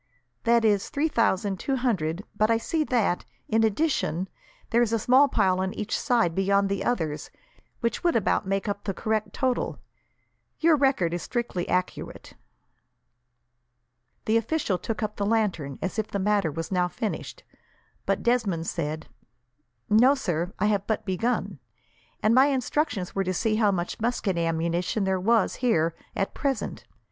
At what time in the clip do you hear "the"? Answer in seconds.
6.69-6.83, 8.85-8.95, 14.25-14.37, 15.17-15.23, 16.07-16.17